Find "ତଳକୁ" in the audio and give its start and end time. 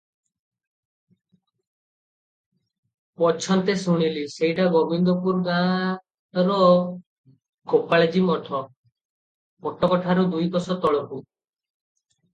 10.87-11.25